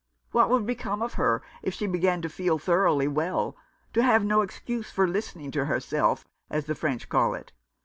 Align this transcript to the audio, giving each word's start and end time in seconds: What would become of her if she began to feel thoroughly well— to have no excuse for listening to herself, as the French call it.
What 0.31 0.49
would 0.49 0.65
become 0.65 1.03
of 1.03 1.13
her 1.13 1.43
if 1.61 1.75
she 1.75 1.85
began 1.85 2.23
to 2.23 2.27
feel 2.27 2.57
thoroughly 2.57 3.07
well— 3.07 3.55
to 3.93 4.01
have 4.01 4.25
no 4.25 4.41
excuse 4.41 4.89
for 4.89 5.07
listening 5.07 5.51
to 5.51 5.65
herself, 5.65 6.25
as 6.49 6.65
the 6.65 6.73
French 6.73 7.07
call 7.07 7.35
it. 7.35 7.51